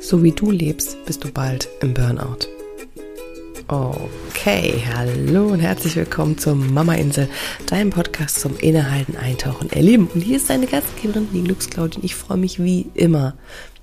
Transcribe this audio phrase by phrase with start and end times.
[0.00, 2.46] So wie du lebst, bist du bald im Burnout.
[3.66, 7.28] Okay, hallo und herzlich willkommen zur Mama Insel,
[7.66, 10.06] deinem Podcast zum Innehalten, Eintauchen, Erleben.
[10.06, 12.04] Und hier ist deine Gastgeberin, die Glücksclaudin.
[12.04, 13.34] Ich freue mich wie immer,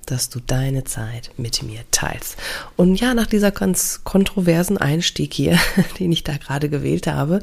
[0.06, 2.38] dass du deine Zeit mit mir teilst.
[2.78, 5.60] Und ja, nach dieser ganz kontroversen Einstieg hier,
[6.00, 7.42] den ich da gerade gewählt habe,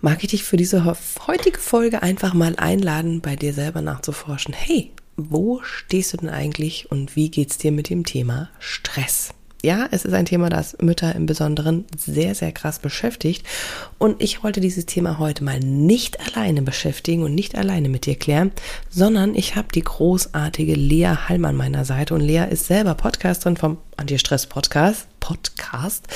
[0.00, 0.84] mag ich dich für diese
[1.26, 4.54] heutige Folge einfach mal einladen, bei dir selber nachzuforschen.
[4.54, 9.34] Hey, wo stehst du denn eigentlich und wie geht's dir mit dem Thema Stress?
[9.60, 13.44] Ja, es ist ein Thema, das Mütter im Besonderen sehr, sehr krass beschäftigt.
[13.98, 18.14] Und ich wollte dieses Thema heute mal nicht alleine beschäftigen und nicht alleine mit dir
[18.14, 18.52] klären,
[18.88, 22.14] sondern ich habe die großartige Lea Hallmann an meiner Seite.
[22.14, 25.08] Und Lea ist selber Podcasterin vom Anti-Stress-Podcast.
[25.18, 26.06] Podcast.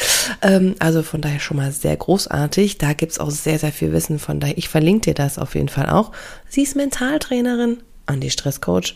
[0.40, 2.78] Ähm, also von daher schon mal sehr großartig.
[2.78, 4.20] Da gibt's auch sehr, sehr viel Wissen.
[4.20, 6.12] Von daher, ich verlinke dir das auf jeden Fall auch.
[6.48, 7.78] Sie ist Mentaltrainerin,
[8.12, 8.94] Anti-Stress-Coach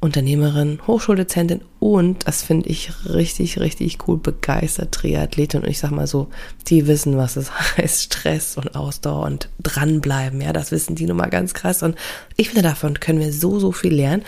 [0.00, 5.62] Unternehmerin, Hochschuldozentin und, das finde ich richtig, richtig cool, begeistert Triathletin.
[5.62, 6.28] Und ich sag mal so,
[6.68, 10.40] die wissen, was es heißt, Stress und Ausdauer und dranbleiben.
[10.40, 11.82] Ja, das wissen die nun mal ganz krass.
[11.82, 11.96] Und
[12.36, 14.22] ich finde, davon können wir so, so viel lernen.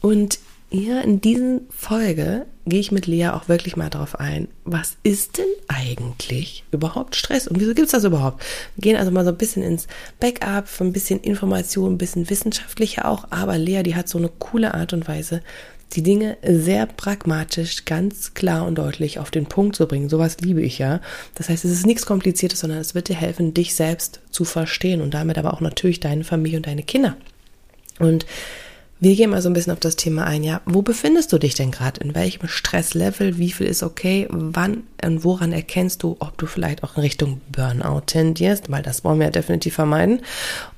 [0.00, 0.38] Und
[0.70, 5.38] ja, in dieser Folge gehe ich mit Lea auch wirklich mal darauf ein, was ist
[5.38, 8.42] denn eigentlich überhaupt Stress und wieso gibt es das überhaupt?
[8.74, 9.86] Wir gehen also mal so ein bisschen ins
[10.20, 14.74] Backup, ein bisschen Information, ein bisschen wissenschaftlicher auch, aber Lea, die hat so eine coole
[14.74, 15.42] Art und Weise,
[15.92, 20.08] die Dinge sehr pragmatisch, ganz klar und deutlich auf den Punkt zu bringen.
[20.08, 21.00] Sowas liebe ich ja.
[21.36, 25.00] Das heißt, es ist nichts Kompliziertes, sondern es wird dir helfen, dich selbst zu verstehen
[25.00, 27.16] und damit aber auch natürlich deine Familie und deine Kinder.
[28.00, 28.26] Und
[28.98, 30.42] wir gehen mal so ein bisschen auf das Thema ein.
[30.42, 32.00] Ja, wo befindest du dich denn gerade?
[32.00, 33.38] In welchem Stresslevel?
[33.38, 34.26] Wie viel ist okay?
[34.30, 38.70] Wann und woran erkennst du, ob du vielleicht auch in Richtung Burnout tendierst?
[38.70, 40.20] Weil das wollen wir ja definitiv vermeiden.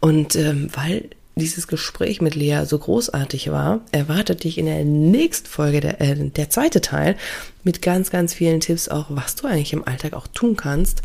[0.00, 5.46] Und ähm, weil dieses Gespräch mit Lea so großartig war, erwartet dich in der nächsten
[5.46, 7.16] Folge, der, äh, der zweite Teil,
[7.62, 11.02] mit ganz, ganz vielen Tipps auch, was du eigentlich im Alltag auch tun kannst,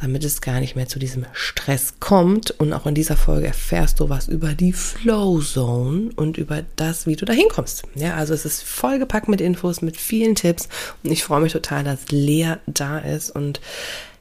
[0.00, 2.50] damit es gar nicht mehr zu diesem Stress kommt.
[2.52, 7.06] Und auch in dieser Folge erfährst du was über die Flow Zone und über das,
[7.06, 7.82] wie du da hinkommst.
[7.94, 10.68] Ja, also es ist vollgepackt mit Infos, mit vielen Tipps.
[11.02, 13.60] Und ich freue mich total, dass Lea da ist und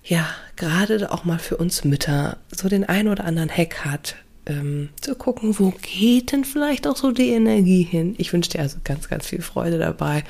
[0.03, 4.15] ja, gerade auch mal für uns Mütter so den ein oder anderen Hack hat,
[4.47, 8.15] ähm, zu gucken, wo geht denn vielleicht auch so die Energie hin.
[8.17, 10.23] Ich wünsche dir also ganz, ganz viel Freude dabei.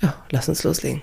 [0.00, 1.02] Ja, lass uns loslegen.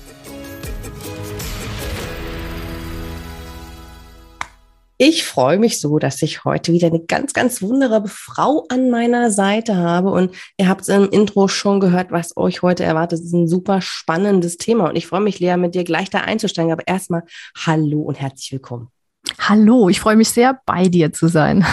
[5.03, 9.31] Ich freue mich so, dass ich heute wieder eine ganz, ganz wunderbare Frau an meiner
[9.31, 10.11] Seite habe.
[10.11, 13.17] Und ihr habt es im Intro schon gehört, was euch heute erwartet.
[13.17, 14.89] Es ist ein super spannendes Thema.
[14.89, 16.71] Und ich freue mich, Lea, mit dir gleich da einzusteigen.
[16.71, 17.23] Aber erstmal
[17.65, 18.89] Hallo und herzlich willkommen.
[19.39, 21.65] Hallo, ich freue mich sehr, bei dir zu sein.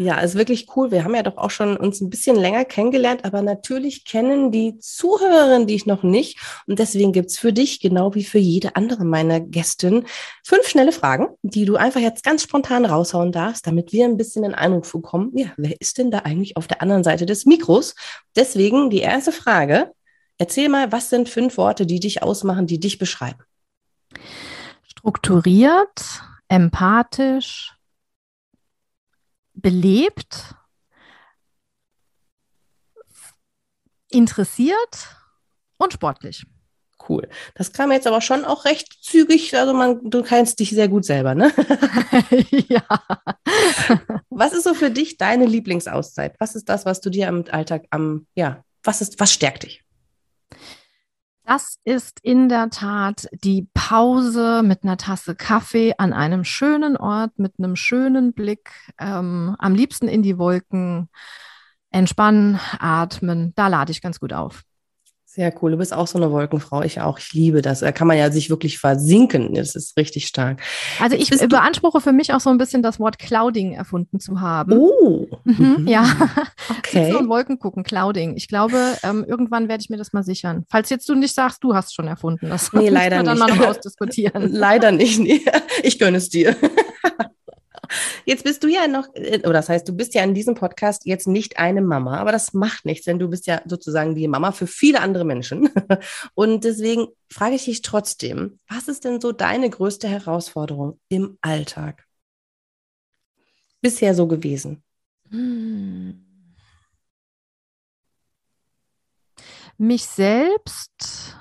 [0.00, 0.90] Ja, ist wirklich cool.
[0.90, 4.78] Wir haben ja doch auch schon uns ein bisschen länger kennengelernt, aber natürlich kennen die
[4.78, 6.38] Zuhörerinnen dich noch nicht.
[6.66, 10.06] Und deswegen gibt's für dich, genau wie für jede andere meiner Gästin,
[10.42, 14.42] fünf schnelle Fragen, die du einfach jetzt ganz spontan raushauen darfst, damit wir ein bisschen
[14.42, 17.94] in Eindruck bekommen, ja, wer ist denn da eigentlich auf der anderen Seite des Mikros?
[18.34, 19.92] Deswegen die erste Frage.
[20.38, 23.40] Erzähl mal, was sind fünf Worte, die dich ausmachen, die dich beschreiben?
[24.82, 27.74] Strukturiert, empathisch,
[29.60, 30.54] belebt,
[34.10, 35.16] interessiert
[35.78, 36.46] und sportlich.
[37.08, 37.28] Cool.
[37.54, 39.56] Das kam jetzt aber schon auch recht zügig.
[39.56, 41.50] Also man, du kennst dich sehr gut selber, ne?
[42.68, 42.82] ja.
[44.28, 46.36] Was ist so für dich deine Lieblingsauszeit?
[46.38, 49.82] Was ist das, was du dir im Alltag am, ja, was ist, was stärkt dich?
[51.50, 57.40] Das ist in der Tat die Pause mit einer Tasse Kaffee an einem schönen Ort
[57.40, 58.70] mit einem schönen Blick,
[59.00, 61.08] ähm, am liebsten in die Wolken,
[61.90, 63.52] entspannen, atmen.
[63.56, 64.62] Da lade ich ganz gut auf.
[65.32, 65.70] Sehr cool.
[65.70, 66.82] Du bist auch so eine Wolkenfrau.
[66.82, 67.20] Ich auch.
[67.20, 67.78] Ich liebe das.
[67.78, 69.54] Da kann man ja sich wirklich versinken.
[69.54, 70.60] Das ist richtig stark.
[70.98, 74.72] Also ich beanspruche für mich auch so ein bisschen das Wort Clouding erfunden zu haben.
[74.72, 75.28] Oh.
[75.44, 75.86] Mhm, mhm.
[75.86, 76.04] ja.
[76.78, 77.04] Okay.
[77.04, 78.36] Sitzen und Wolken gucken, Clouding.
[78.36, 80.64] Ich glaube, ähm, irgendwann werde ich mir das mal sichern.
[80.68, 82.48] Falls jetzt du nicht sagst, du hast schon erfunden.
[82.48, 83.48] Das nee, leider wir dann nicht.
[83.48, 84.50] mal noch ausdiskutieren.
[84.50, 85.20] leider nicht.
[85.20, 85.42] Nee.
[85.84, 86.56] Ich gönne es dir.
[88.24, 91.06] Jetzt bist du ja noch, äh, oder das heißt, du bist ja in diesem Podcast
[91.06, 94.52] jetzt nicht eine Mama, aber das macht nichts, denn du bist ja sozusagen die Mama
[94.52, 95.70] für viele andere Menschen.
[96.34, 102.06] Und deswegen frage ich dich trotzdem, was ist denn so deine größte Herausforderung im Alltag?
[103.80, 104.82] Bisher so gewesen?
[105.30, 106.26] Hm.
[109.78, 111.36] Mich selbst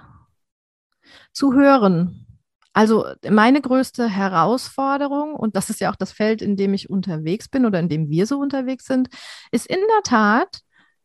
[1.33, 2.25] zu hören
[2.73, 7.49] also meine größte Herausforderung, und das ist ja auch das Feld, in dem ich unterwegs
[7.49, 9.09] bin oder in dem wir so unterwegs sind,
[9.51, 10.61] ist in der Tat,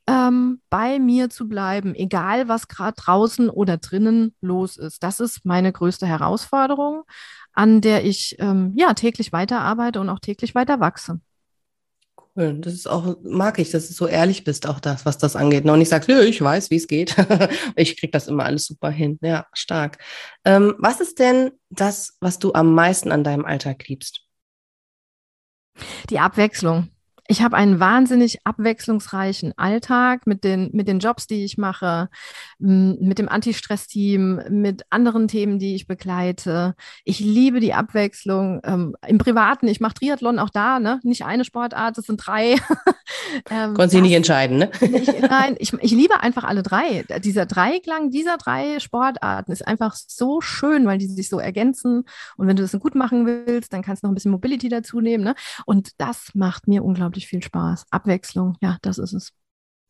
[0.06, 5.02] ähm, bei mir zu bleiben, egal was gerade draußen oder drinnen los ist.
[5.02, 7.04] Das ist meine größte Herausforderung,
[7.52, 11.20] an der ich ähm, ja täglich weiterarbeite und auch täglich weiter wachse.
[12.36, 15.64] Das ist auch, mag ich, dass du so ehrlich bist, auch das, was das angeht.
[15.64, 17.14] Und nicht sagst, nö, ich weiß, wie es geht.
[17.76, 19.18] ich krieg das immer alles super hin.
[19.22, 19.98] Ja, stark.
[20.44, 24.22] Ähm, was ist denn das, was du am meisten an deinem Alltag liebst?
[26.10, 26.88] Die Abwechslung
[27.26, 32.10] ich habe einen wahnsinnig abwechslungsreichen Alltag mit den, mit den Jobs, die ich mache,
[32.58, 36.74] mit dem Anti-Stress-Team, mit anderen Themen, die ich begleite.
[37.04, 38.60] Ich liebe die Abwechslung.
[38.64, 41.00] Ähm, Im Privaten, ich mache Triathlon auch da, ne?
[41.02, 42.56] nicht eine Sportart, es sind drei.
[43.50, 44.70] ähm, Konntest du nicht entscheiden, ne?
[44.80, 47.04] ich, nein, ich, ich liebe einfach alle drei.
[47.20, 52.04] Dieser Dreiklang dieser drei Sportarten ist einfach so schön, weil die sich so ergänzen.
[52.36, 55.00] Und wenn du das gut machen willst, dann kannst du noch ein bisschen Mobility dazu
[55.00, 55.24] nehmen.
[55.24, 55.34] Ne?
[55.64, 57.86] Und das macht mir unglaublich unglaublich viel Spaß.
[57.90, 59.32] Abwechslung, ja, das ist es.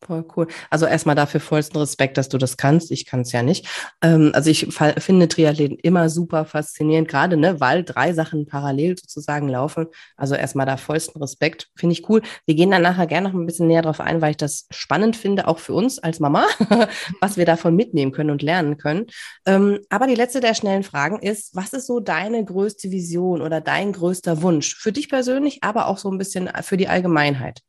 [0.03, 0.47] Voll cool.
[0.69, 2.91] Also erstmal dafür vollsten Respekt, dass du das kannst.
[2.91, 3.67] Ich kann es ja nicht.
[4.03, 4.67] Ähm, also ich
[4.99, 9.87] finde Triathleten immer super faszinierend, gerade ne, weil drei Sachen parallel sozusagen laufen.
[10.15, 11.69] Also erstmal da vollsten Respekt.
[11.75, 12.21] Finde ich cool.
[12.45, 15.15] Wir gehen dann nachher gerne noch ein bisschen näher drauf ein, weil ich das spannend
[15.15, 16.45] finde, auch für uns als Mama,
[17.21, 19.07] was wir davon mitnehmen können und lernen können.
[19.47, 23.59] Ähm, aber die letzte der schnellen Fragen ist, was ist so deine größte Vision oder
[23.59, 27.61] dein größter Wunsch für dich persönlich, aber auch so ein bisschen für die Allgemeinheit?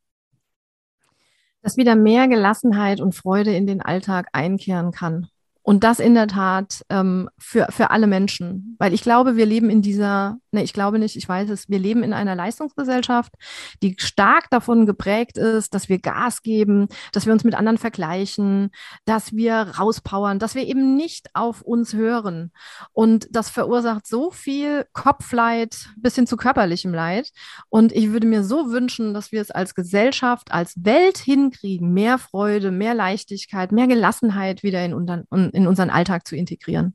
[1.66, 5.26] Dass wieder mehr Gelassenheit und Freude in den Alltag einkehren kann.
[5.66, 8.76] Und das in der Tat ähm, für, für alle Menschen.
[8.78, 11.80] Weil ich glaube, wir leben in dieser, ne, ich glaube nicht, ich weiß es, wir
[11.80, 13.32] leben in einer Leistungsgesellschaft,
[13.82, 18.70] die stark davon geprägt ist, dass wir Gas geben, dass wir uns mit anderen vergleichen,
[19.06, 22.52] dass wir rauspowern, dass wir eben nicht auf uns hören.
[22.92, 27.32] Und das verursacht so viel Kopfleid bis hin zu körperlichem Leid.
[27.70, 32.18] Und ich würde mir so wünschen, dass wir es als Gesellschaft, als Welt hinkriegen, mehr
[32.18, 34.92] Freude, mehr Leichtigkeit, mehr Gelassenheit wieder in,
[35.55, 36.94] in in unseren Alltag zu integrieren.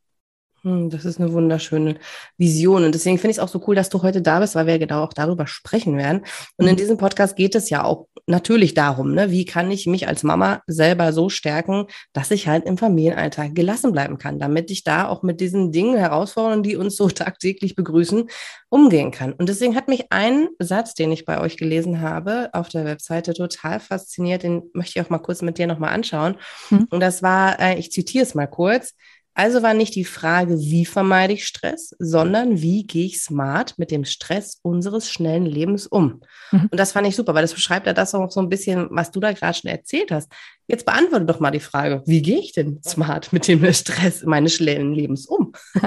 [0.63, 1.95] Hm, das ist eine wunderschöne
[2.37, 2.83] Vision.
[2.83, 4.77] Und deswegen finde ich es auch so cool, dass du heute da bist, weil wir
[4.77, 6.21] genau auch darüber sprechen werden.
[6.57, 6.77] Und in mhm.
[6.77, 10.61] diesem Podcast geht es ja auch natürlich darum, ne, wie kann ich mich als Mama
[10.67, 15.23] selber so stärken, dass ich halt im Familienalltag gelassen bleiben kann, damit ich da auch
[15.23, 18.29] mit diesen Dingen, Herausforderungen, die uns so tagtäglich begrüßen,
[18.69, 19.33] umgehen kann.
[19.33, 23.33] Und deswegen hat mich ein Satz, den ich bei euch gelesen habe, auf der Webseite
[23.33, 24.43] total fasziniert.
[24.43, 26.37] Den möchte ich auch mal kurz mit dir nochmal anschauen.
[26.69, 26.87] Mhm.
[26.91, 28.93] Und das war, äh, ich zitiere es mal kurz.
[29.33, 33.89] Also war nicht die Frage, wie vermeide ich Stress, sondern wie gehe ich smart mit
[33.89, 36.21] dem Stress unseres schnellen Lebens um.
[36.51, 36.67] Mhm.
[36.69, 39.11] Und das fand ich super, weil das beschreibt ja das auch so ein bisschen, was
[39.11, 40.29] du da gerade schon erzählt hast.
[40.67, 44.55] Jetzt beantworte doch mal die Frage, wie gehe ich denn smart mit dem Stress meines
[44.55, 45.53] schnellen Lebens um?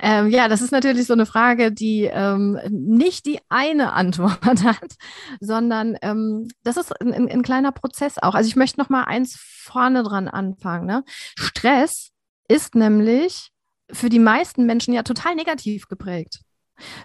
[0.00, 4.96] ähm, ja, das ist natürlich so eine Frage, die ähm, nicht die eine Antwort hat,
[5.40, 8.34] sondern ähm, das ist ein, ein, kleiner Prozess auch.
[8.34, 10.86] Also ich möchte noch mal eins vorne dran anfangen.
[10.86, 11.04] Ne?
[11.36, 12.10] Stress
[12.48, 13.50] ist nämlich
[13.90, 16.40] für die meisten Menschen ja total negativ geprägt.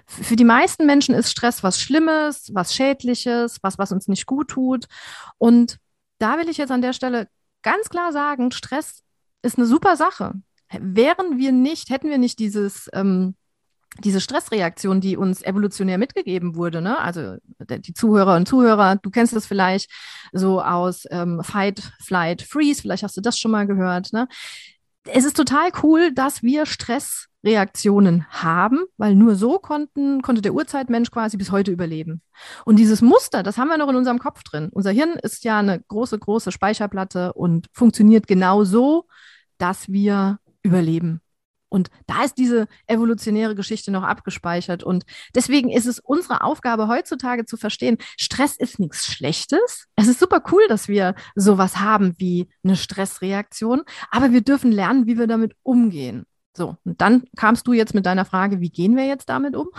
[0.06, 4.50] Für die meisten Menschen ist Stress was Schlimmes, was Schädliches, was, was uns nicht gut
[4.50, 4.86] tut.
[5.38, 5.77] Und
[6.20, 7.27] da will ich jetzt an der Stelle
[7.63, 9.03] ganz klar sagen, Stress
[9.41, 10.34] ist eine super Sache.
[10.72, 13.36] Wären wir nicht, hätten wir nicht dieses, ähm,
[14.00, 16.98] diese Stressreaktion, die uns evolutionär mitgegeben wurde, ne?
[16.98, 19.91] also die Zuhörer und Zuhörer, du kennst das vielleicht
[20.32, 24.12] so aus ähm, Fight, Flight, Freeze, vielleicht hast du das schon mal gehört.
[24.12, 24.27] Ne?
[25.05, 31.12] Es ist total cool, dass wir Stressreaktionen haben, weil nur so konnten, konnte der Urzeitmensch
[31.12, 32.22] quasi bis heute überleben.
[32.65, 34.69] Und dieses Muster, das haben wir noch in unserem Kopf drin.
[34.72, 39.05] Unser Hirn ist ja eine große, große Speicherplatte und funktioniert genau so,
[39.57, 41.23] dass wir überleben.
[41.74, 44.84] Und da ist diese evolutionäre Geschichte noch abgespeichert.
[44.84, 49.88] Und deswegen ist es unsere Aufgabe heutzutage zu verstehen, Stress ist nichts Schlechtes.
[49.96, 55.08] Es ist super cool, dass wir sowas haben wie eine Stressreaktion, aber wir dürfen lernen,
[55.08, 56.27] wie wir damit umgehen.
[56.56, 59.70] So, und dann kamst du jetzt mit deiner Frage, wie gehen wir jetzt damit um?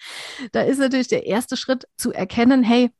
[0.52, 2.90] da ist natürlich der erste Schritt zu erkennen, hey,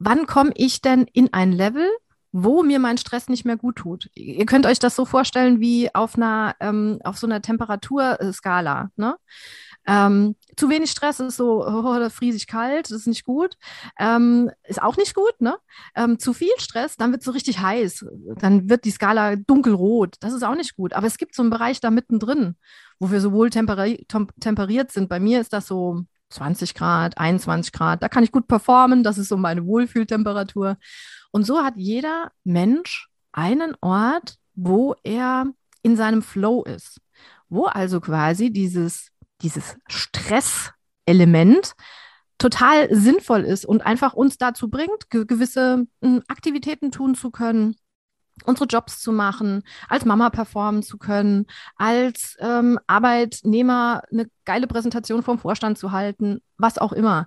[0.00, 1.88] wann komme ich denn in ein Level,
[2.32, 4.10] wo mir mein Stress nicht mehr gut tut.
[4.14, 8.90] Ihr könnt euch das so vorstellen wie auf einer, ähm, auf so einer Temperaturskala.
[8.96, 9.16] Ne?
[9.86, 13.56] Ähm, zu wenig Stress ist so, oh, da friese ich kalt, das ist nicht gut.
[13.98, 15.56] Ähm, ist auch nicht gut, ne?
[15.94, 18.04] Ähm, zu viel Stress, dann wird es so richtig heiß.
[18.38, 20.16] Dann wird die Skala dunkelrot.
[20.20, 20.92] Das ist auch nicht gut.
[20.92, 22.56] Aber es gibt so einen Bereich da mittendrin,
[22.98, 24.06] wo wir sowohl temperi
[24.40, 25.08] temperiert sind.
[25.08, 28.02] Bei mir ist das so 20 Grad, 21 Grad.
[28.02, 29.02] Da kann ich gut performen.
[29.02, 30.76] Das ist so meine Wohlfühltemperatur.
[31.30, 35.46] Und so hat jeder Mensch einen Ort, wo er
[35.82, 37.00] in seinem Flow ist.
[37.48, 39.10] Wo also quasi dieses
[39.42, 41.74] dieses Stresselement
[42.38, 47.76] total sinnvoll ist und einfach uns dazu bringt, ge gewisse hm, Aktivitäten tun zu können,
[48.44, 55.22] unsere Jobs zu machen, als Mama performen zu können, als ähm, Arbeitnehmer eine geile Präsentation
[55.22, 57.26] vom Vorstand zu halten, was auch immer.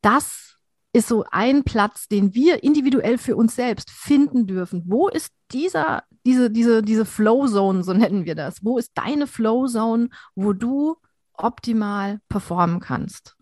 [0.00, 0.53] Das
[0.94, 4.84] ist so ein Platz, den wir individuell für uns selbst finden dürfen.
[4.86, 8.64] Wo ist dieser, diese, diese, diese Flow Zone, so nennen wir das?
[8.64, 10.96] Wo ist deine Flow Zone, wo du
[11.32, 13.34] optimal performen kannst?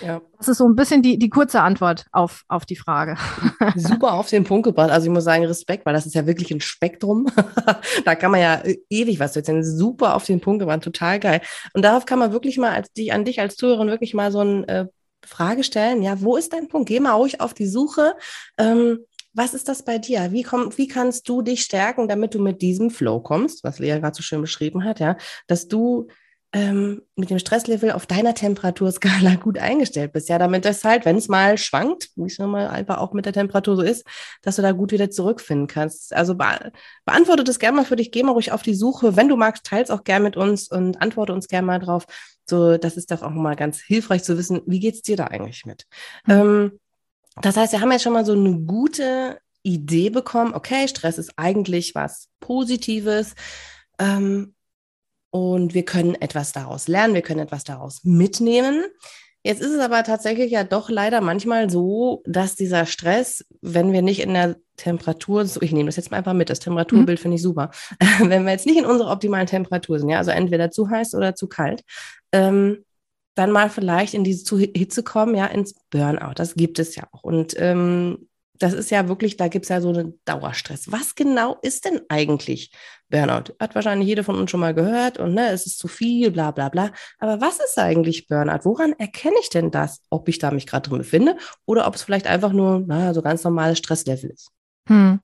[0.00, 0.20] Ja.
[0.38, 3.16] Das ist so ein bisschen die, die kurze Antwort auf, auf die Frage.
[3.74, 4.90] Super auf den Punkt gebracht.
[4.90, 7.26] Also ich muss sagen, Respekt, weil das ist ja wirklich ein Spektrum.
[8.04, 9.64] da kann man ja ewig was erzählen.
[9.64, 11.40] Super auf den Punkt gebracht, total geil.
[11.72, 14.40] Und darauf kann man wirklich mal als die, an dich als Zuhörerin wirklich mal so
[14.40, 14.86] eine äh,
[15.24, 16.02] Frage stellen.
[16.02, 16.88] Ja, wo ist dein Punkt?
[16.88, 18.14] Geh mal ruhig auf die Suche.
[18.58, 19.00] Ähm,
[19.32, 20.32] was ist das bei dir?
[20.32, 23.98] Wie, komm, wie kannst du dich stärken, damit du mit diesem Flow kommst, was Lea
[24.00, 26.08] gerade so schön beschrieben hat, ja, dass du
[26.52, 30.28] ähm, mit dem Stresslevel auf deiner Temperaturskala gut eingestellt bist.
[30.28, 33.32] Ja, damit das halt, wenn es mal schwankt, wie es mal einfach auch mit der
[33.32, 34.04] Temperatur so ist,
[34.42, 36.12] dass du da gut wieder zurückfinden kannst.
[36.12, 36.72] Also be
[37.04, 39.16] beantworte das gerne mal für dich, geh mal ruhig auf die Suche.
[39.16, 42.06] Wenn du magst, teils auch gerne mit uns und antworte uns gerne mal drauf.
[42.50, 45.64] So, das ist doch auch mal ganz hilfreich zu wissen, wie geht's dir da eigentlich
[45.64, 45.86] mit?
[46.26, 46.32] Mhm.
[46.32, 46.80] Ähm,
[47.40, 50.52] das heißt, wir haben jetzt schon mal so eine gute Idee bekommen.
[50.52, 53.34] Okay, Stress ist eigentlich was Positives.
[53.98, 54.54] Ähm,
[55.30, 58.84] und wir können etwas daraus lernen, wir können etwas daraus mitnehmen.
[59.42, 64.02] Jetzt ist es aber tatsächlich ja doch leider manchmal so, dass dieser Stress, wenn wir
[64.02, 67.22] nicht in der Temperatur, so ich nehme das jetzt mal einfach mit, das Temperaturbild mhm.
[67.22, 67.70] finde ich super,
[68.18, 71.34] wenn wir jetzt nicht in unserer optimalen Temperatur sind, ja, also entweder zu heiß oder
[71.34, 71.82] zu kalt,
[72.32, 72.84] ähm,
[73.34, 76.34] dann mal vielleicht in diese Hitze kommen, ja, ins Burnout.
[76.34, 77.22] Das gibt es ja auch.
[77.22, 78.28] Und ähm,
[78.60, 80.92] das ist ja wirklich, da gibt es ja so einen Dauerstress.
[80.92, 82.70] Was genau ist denn eigentlich
[83.08, 83.54] Burnout?
[83.58, 86.50] Hat wahrscheinlich jeder von uns schon mal gehört und ne, es ist zu viel, bla
[86.50, 86.92] bla bla.
[87.18, 88.64] Aber was ist eigentlich Burnout?
[88.64, 92.02] Woran erkenne ich denn das, ob ich da mich gerade drin befinde oder ob es
[92.02, 94.50] vielleicht einfach nur na, so ganz normales Stresslevel ist?
[94.88, 95.20] Hm.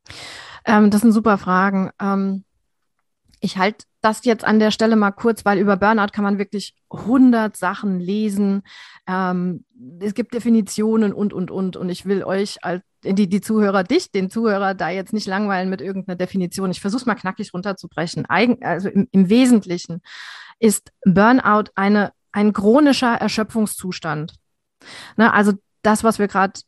[0.64, 1.90] Ähm, das sind super Fragen.
[2.00, 2.44] Ähm,
[3.40, 6.74] ich halte das jetzt an der Stelle mal kurz, weil über Burnout kann man wirklich
[6.90, 8.62] 100 Sachen lesen.
[9.06, 9.64] Ähm,
[10.00, 11.76] es gibt Definitionen und, und, und.
[11.76, 12.82] Und ich will euch als
[13.12, 16.70] die, die Zuhörer, dich, den Zuhörer, da jetzt nicht langweilen mit irgendeiner Definition.
[16.70, 18.26] Ich versuche es mal knackig runterzubrechen.
[18.26, 20.02] Eigen, also im, im Wesentlichen
[20.58, 24.34] ist Burnout eine, ein chronischer Erschöpfungszustand.
[25.16, 26.60] Ne, also das, was wir gerade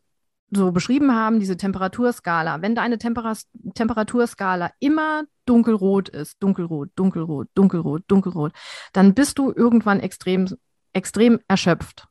[0.50, 3.37] so beschrieben haben, diese Temperaturskala, wenn deine Temper
[3.75, 8.52] Temperaturskala immer dunkelrot ist, dunkelrot, dunkelrot, dunkelrot, dunkelrot,
[8.92, 10.49] dann bist du irgendwann extrem,
[10.92, 12.09] extrem erschöpft.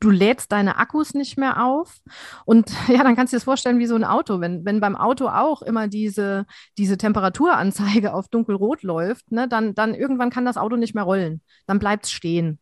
[0.00, 2.00] Du lädst deine Akkus nicht mehr auf.
[2.44, 4.40] Und ja, dann kannst du dir das vorstellen wie so ein Auto.
[4.40, 6.46] Wenn, wenn beim Auto auch immer diese,
[6.78, 11.42] diese Temperaturanzeige auf dunkelrot läuft, ne, dann, dann irgendwann kann das Auto nicht mehr rollen.
[11.66, 12.58] Dann bleibt es stehen.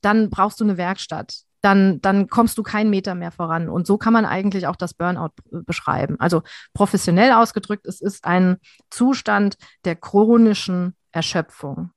[0.00, 3.68] Dann brauchst du eine Werkstatt dann, dann kommst du keinen Meter mehr voran.
[3.68, 6.16] Und so kann man eigentlich auch das Burnout beschreiben.
[6.18, 6.42] Also
[6.72, 8.58] professionell ausgedrückt, es ist ein
[8.90, 11.90] Zustand der chronischen Erschöpfung.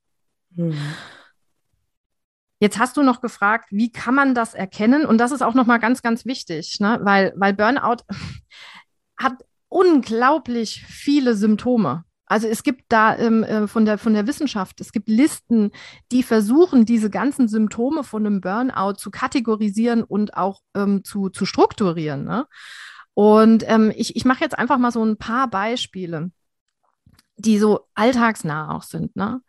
[0.56, 0.78] Mhm.
[2.62, 5.04] Jetzt hast du noch gefragt, wie kann man das erkennen?
[5.08, 7.00] Und das ist auch nochmal ganz, ganz wichtig, ne?
[7.02, 8.04] weil, weil Burnout
[9.18, 9.34] hat
[9.68, 12.04] unglaublich viele Symptome.
[12.28, 15.72] Also es gibt da ähm, äh, von, der, von der Wissenschaft, es gibt Listen,
[16.12, 21.48] die versuchen, diese ganzen Symptome von einem Burnout zu kategorisieren und auch ähm, zu, zu
[21.48, 22.26] strukturieren.
[22.26, 22.46] Ne?
[23.16, 26.32] Und ähm, ich, ich mache jetzt einfach mal so ein paar Beispiele,
[27.38, 29.16] die so alltagsnah auch sind.
[29.16, 29.42] Ne?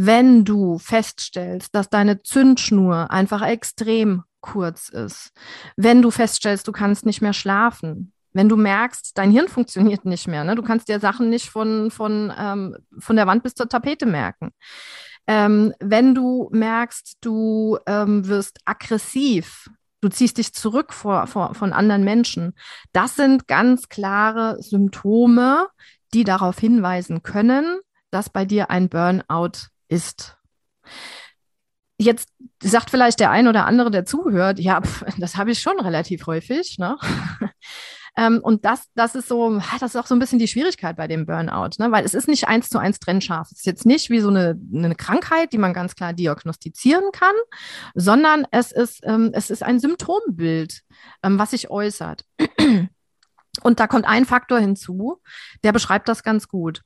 [0.00, 5.32] Wenn du feststellst, dass deine Zündschnur einfach extrem kurz ist,
[5.76, 10.28] wenn du feststellst, du kannst nicht mehr schlafen, wenn du merkst, dein Hirn funktioniert nicht
[10.28, 10.54] mehr, ne?
[10.54, 14.52] du kannst dir Sachen nicht von, von, ähm, von der Wand bis zur Tapete merken.
[15.26, 19.68] Ähm, wenn du merkst, du ähm, wirst aggressiv,
[20.00, 22.54] du ziehst dich zurück vor, vor, von anderen Menschen,
[22.92, 25.66] das sind ganz klare Symptome,
[26.14, 27.80] die darauf hinweisen können,
[28.12, 30.36] dass bei dir ein Burnout ist.
[32.00, 32.28] Jetzt
[32.62, 36.26] sagt vielleicht der ein oder andere, der zuhört, ja, pf, das habe ich schon relativ
[36.26, 36.78] häufig.
[36.78, 36.96] Ne?
[38.18, 41.06] Ähm, und das, das ist so, das ist auch so ein bisschen die Schwierigkeit bei
[41.06, 41.92] dem Burnout, ne?
[41.92, 43.46] weil es ist nicht eins zu eins trennscharf.
[43.52, 47.34] Es ist jetzt nicht wie so eine, eine Krankheit, die man ganz klar diagnostizieren kann,
[47.94, 50.82] sondern es ist, ähm, es ist ein Symptombild,
[51.22, 52.24] ähm, was sich äußert.
[53.62, 55.20] Und da kommt ein Faktor hinzu,
[55.62, 56.82] der beschreibt das ganz gut.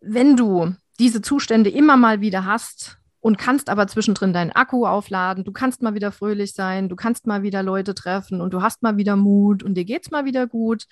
[0.00, 5.44] Wenn du diese Zustände immer mal wieder hast, und kannst aber zwischendrin deinen Akku aufladen.
[5.44, 8.82] Du kannst mal wieder fröhlich sein, du kannst mal wieder Leute treffen und du hast
[8.82, 10.84] mal wieder Mut und dir geht's mal wieder gut.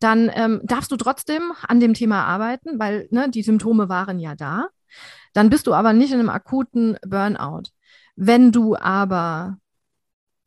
[0.00, 4.34] Dann ähm, darfst du trotzdem an dem Thema arbeiten, weil ne, die Symptome waren ja
[4.34, 4.66] da.
[5.32, 7.70] Dann bist du aber nicht in einem akuten Burnout.
[8.16, 9.56] Wenn du aber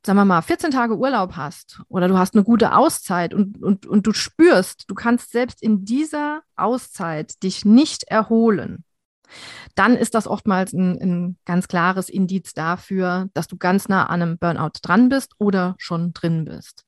[0.05, 3.85] sagen wir mal, 14 Tage Urlaub hast oder du hast eine gute Auszeit und, und,
[3.85, 8.83] und du spürst, du kannst selbst in dieser Auszeit dich nicht erholen,
[9.75, 14.21] dann ist das oftmals ein, ein ganz klares Indiz dafür, dass du ganz nah an
[14.21, 16.85] einem Burnout dran bist oder schon drin bist.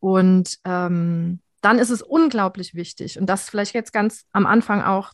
[0.00, 5.12] Und ähm, dann ist es unglaublich wichtig, und das vielleicht jetzt ganz am Anfang auch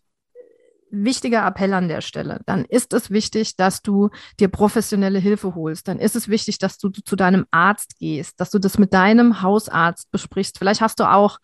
[1.04, 2.40] wichtiger Appell an der Stelle.
[2.46, 4.10] Dann ist es wichtig, dass du
[4.40, 5.88] dir professionelle Hilfe holst.
[5.88, 9.42] Dann ist es wichtig, dass du zu deinem Arzt gehst, dass du das mit deinem
[9.42, 10.58] Hausarzt besprichst.
[10.58, 11.38] Vielleicht hast du auch,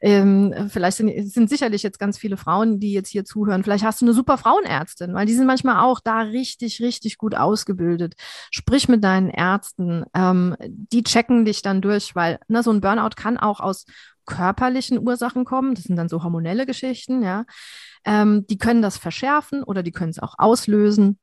[0.00, 3.62] ähm, vielleicht sind, sind sicherlich jetzt ganz viele Frauen, die jetzt hier zuhören.
[3.62, 7.34] Vielleicht hast du eine super Frauenärztin, weil die sind manchmal auch da richtig, richtig gut
[7.34, 8.14] ausgebildet.
[8.50, 10.04] Sprich mit deinen Ärzten.
[10.14, 13.84] Ähm, die checken dich dann durch, weil ne, so ein Burnout kann auch aus
[14.26, 15.74] körperlichen Ursachen kommen.
[15.74, 17.44] Das sind dann so hormonelle Geschichten, ja.
[18.04, 21.18] Ähm, die können das verschärfen oder die können es auch auslösen.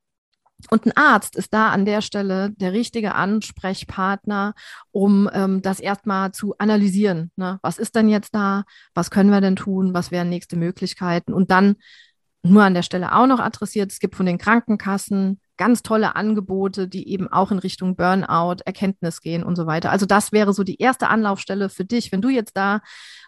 [0.68, 4.54] Und ein Arzt ist da an der Stelle der richtige Ansprechpartner,
[4.90, 7.30] um ähm, das erstmal zu analysieren.
[7.36, 7.58] Ne?
[7.62, 8.64] Was ist denn jetzt da?
[8.94, 9.94] Was können wir denn tun?
[9.94, 11.32] Was wären nächste Möglichkeiten?
[11.32, 11.76] Und dann
[12.42, 16.88] nur an der Stelle auch noch adressiert, es gibt von den Krankenkassen ganz tolle Angebote,
[16.88, 19.90] die eben auch in Richtung Burnout, Erkenntnis gehen und so weiter.
[19.90, 22.80] Also das wäre so die erste Anlaufstelle für dich, wenn du jetzt da,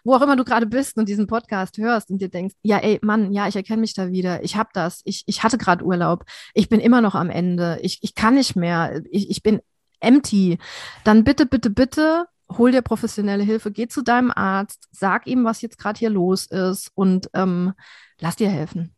[0.03, 2.97] wo auch immer du gerade bist und diesen Podcast hörst und dir denkst, ja, ey,
[3.03, 6.25] Mann, ja, ich erkenne mich da wieder, ich habe das, ich, ich hatte gerade Urlaub,
[6.55, 9.61] ich bin immer noch am Ende, ich, ich kann nicht mehr, ich, ich bin
[9.99, 10.57] empty,
[11.03, 12.25] dann bitte, bitte, bitte
[12.57, 16.47] hol dir professionelle Hilfe, geh zu deinem Arzt, sag ihm, was jetzt gerade hier los
[16.47, 17.73] ist und ähm,
[18.19, 18.92] lass dir helfen.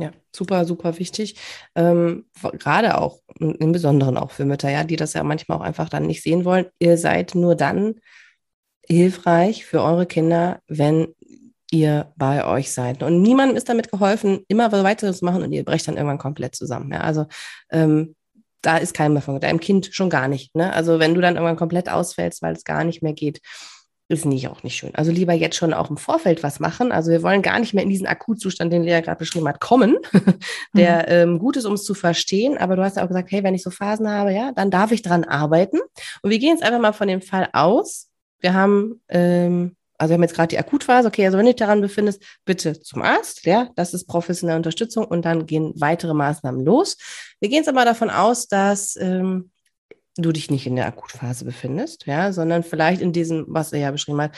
[0.00, 1.36] Ja, super, super wichtig.
[1.74, 5.88] Ähm, gerade auch, im Besonderen auch für Mütter, ja, die das ja manchmal auch einfach
[5.88, 6.66] dann nicht sehen wollen.
[6.78, 7.96] Ihr seid nur dann
[8.86, 11.14] hilfreich für eure Kinder, wenn
[11.70, 13.02] ihr bei euch seid.
[13.02, 16.54] Und niemandem ist damit geholfen, immer weiter zu machen und ihr brecht dann irgendwann komplett
[16.54, 16.92] zusammen.
[16.92, 17.26] Ja, also
[17.70, 18.14] ähm,
[18.62, 20.54] da ist kein mehr von, deinem Kind schon gar nicht.
[20.54, 20.72] Ne?
[20.72, 23.40] Also wenn du dann irgendwann komplett ausfällst, weil es gar nicht mehr geht,
[24.08, 24.94] ist nicht auch nicht schön.
[24.94, 26.92] Also lieber jetzt schon auch im Vorfeld was machen.
[26.92, 29.98] Also wir wollen gar nicht mehr in diesen Akutzustand, den Lea gerade beschrieben hat, kommen,
[30.72, 31.32] der mhm.
[31.32, 32.56] ähm, gut ist, um es zu verstehen.
[32.56, 34.92] Aber du hast ja auch gesagt, hey, wenn ich so Phasen habe, ja, dann darf
[34.92, 35.78] ich dran arbeiten.
[36.22, 38.08] Und wir gehen jetzt einfach mal von dem Fall aus.
[38.40, 41.08] Wir haben, ähm, also wir haben jetzt gerade die Akutphase.
[41.08, 43.44] Okay, also wenn du dich daran befindest, bitte zum Arzt.
[43.44, 46.96] Ja, das ist professionelle Unterstützung und dann gehen weitere Maßnahmen los.
[47.40, 49.50] Wir gehen jetzt aber davon aus, dass ähm,
[50.22, 53.90] du dich nicht in der Akutphase befindest, ja, sondern vielleicht in diesem, was er ja
[53.90, 54.36] beschrieben hat,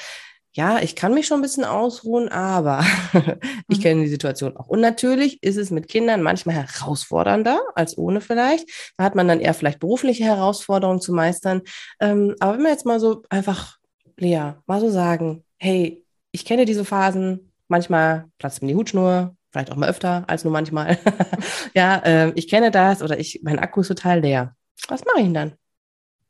[0.52, 2.84] ja, ich kann mich schon ein bisschen ausruhen, aber
[3.68, 3.82] ich mhm.
[3.82, 4.66] kenne die Situation auch.
[4.66, 8.68] Und natürlich ist es mit Kindern manchmal herausfordernder als ohne vielleicht.
[8.96, 11.62] Da hat man dann eher vielleicht berufliche Herausforderungen zu meistern.
[12.00, 13.78] Ähm, aber wenn wir jetzt mal so einfach,
[14.16, 19.70] Lea, mal so sagen, hey, ich kenne diese Phasen, manchmal platzt mir die Hutschnur, vielleicht
[19.70, 20.98] auch mal öfter als nur manchmal.
[21.74, 24.56] ja, äh, ich kenne das oder ich, mein Akku ist total leer.
[24.88, 25.52] Was mache ich denn dann?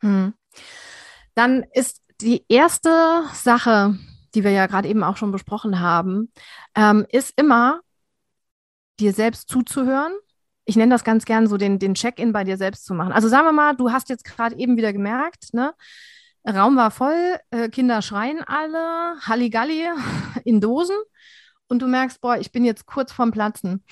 [0.01, 0.35] Hm.
[1.35, 3.99] Dann ist die erste Sache,
[4.35, 6.33] die wir ja gerade eben auch schon besprochen haben,
[6.75, 7.81] ähm, ist immer,
[8.99, 10.13] dir selbst zuzuhören.
[10.65, 13.13] Ich nenne das ganz gern so den, den Check-in bei dir selbst zu machen.
[13.13, 15.75] Also sagen wir mal, du hast jetzt gerade eben wieder gemerkt, ne?
[16.49, 19.89] Raum war voll, äh, Kinder schreien alle, Halligalli
[20.45, 20.97] in Dosen
[21.71, 23.85] und du merkst, boah, ich bin jetzt kurz vorm Platzen,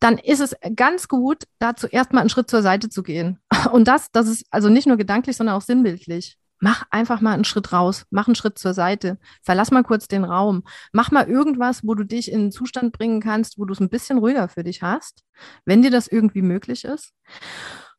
[0.00, 3.38] dann ist es ganz gut, da zuerst mal einen Schritt zur Seite zu gehen.
[3.72, 6.38] Und das, das ist also nicht nur gedanklich, sondern auch sinnbildlich.
[6.58, 10.24] Mach einfach mal einen Schritt raus, mach einen Schritt zur Seite, verlass mal kurz den
[10.24, 13.80] Raum, mach mal irgendwas, wo du dich in einen Zustand bringen kannst, wo du es
[13.80, 15.22] ein bisschen ruhiger für dich hast,
[15.66, 17.12] wenn dir das irgendwie möglich ist.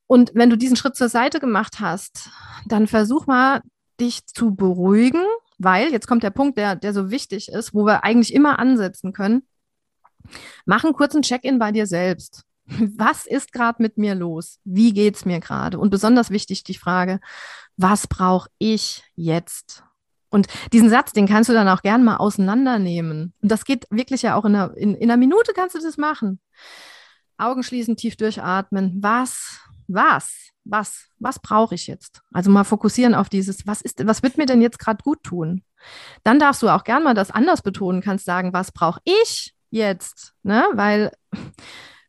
[0.07, 2.31] Und wenn du diesen Schritt zur Seite gemacht hast,
[2.65, 3.61] dann versuch mal,
[3.99, 5.25] dich zu beruhigen
[5.57, 9.13] weil, jetzt kommt der Punkt, der, der so wichtig ist, wo wir eigentlich immer ansetzen
[9.13, 9.43] können.
[10.65, 12.43] Mach einen kurzen Check-in bei dir selbst.
[12.65, 14.59] Was ist gerade mit mir los?
[14.63, 15.79] Wie geht es mir gerade?
[15.79, 17.19] Und besonders wichtig die Frage,
[17.77, 19.83] was brauche ich jetzt?
[20.29, 23.33] Und diesen Satz, den kannst du dann auch gern mal auseinandernehmen.
[23.41, 25.97] Und das geht wirklich ja auch in einer, in, in einer Minute kannst du das
[25.97, 26.39] machen.
[27.37, 28.97] Augen schließen, tief durchatmen.
[29.01, 32.21] Was was, was, was brauche ich jetzt?
[32.31, 35.63] Also mal fokussieren auf dieses, was ist, was wird mir denn jetzt gerade gut tun?
[36.23, 40.33] Dann darfst du auch gern mal das anders betonen, kannst sagen, was brauche ich jetzt?
[40.43, 40.65] Ne?
[40.73, 41.11] Weil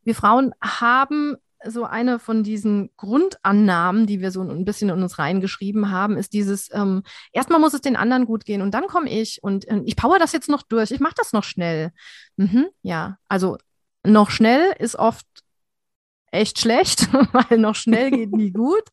[0.03, 5.19] wir Frauen haben so eine von diesen Grundannahmen, die wir so ein bisschen in uns
[5.19, 9.11] reingeschrieben haben, ist dieses, ähm, erstmal muss es den anderen gut gehen und dann komme
[9.11, 11.91] ich und äh, ich power das jetzt noch durch, ich mache das noch schnell.
[12.37, 13.59] Mhm, ja, also
[14.05, 15.27] noch schnell ist oft
[16.33, 18.85] echt schlecht, weil noch schnell geht nie gut.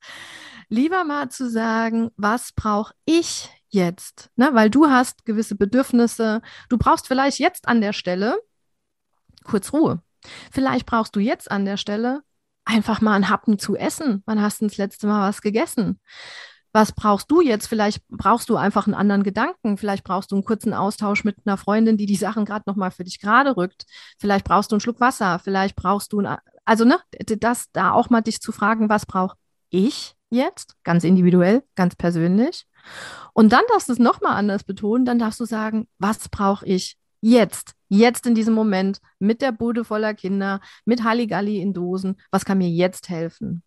[0.70, 4.30] Lieber mal zu sagen, was brauche ich jetzt?
[4.36, 4.50] Ne?
[4.54, 6.42] Weil du hast gewisse Bedürfnisse.
[6.70, 8.40] Du brauchst vielleicht jetzt an der Stelle
[9.44, 10.02] kurz Ruhe.
[10.52, 12.24] Vielleicht brauchst du jetzt an der Stelle
[12.66, 14.24] einfach mal einen Happen zu essen.
[14.26, 16.00] Wann hast du das letzte Mal was gegessen?
[16.74, 17.68] Was brauchst du jetzt?
[17.68, 19.78] Vielleicht brauchst du einfach einen anderen Gedanken.
[19.78, 23.06] Vielleicht brauchst du einen kurzen Austausch mit einer Freundin, die die Sachen gerade nochmal für
[23.06, 23.86] dich gerade rückt.
[24.20, 25.40] Vielleicht brauchst du einen Schluck Wasser.
[25.40, 27.00] Vielleicht brauchst du, ein, also ne,
[27.40, 29.38] das da auch mal dich zu fragen, was brauche
[29.70, 30.76] ich jetzt?
[30.84, 32.66] Ganz individuell, ganz persönlich.
[33.34, 35.06] Und dann darfst du es nochmal anders betonen.
[35.06, 37.74] Dann darfst du sagen, was brauche ich jetzt?
[37.88, 42.18] Jetzt in diesem Moment mit der Bude voller Kinder, mit Halligalli in Dosen.
[42.32, 43.64] Was kann mir jetzt helfen?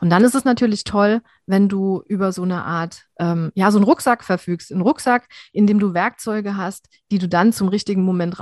[0.00, 3.78] Und dann ist es natürlich toll, wenn du über so eine Art, ähm, ja, so
[3.78, 4.72] einen Rucksack verfügst.
[4.72, 8.40] Einen Rucksack, in dem du Werkzeuge hast, die du dann zum richtigen Moment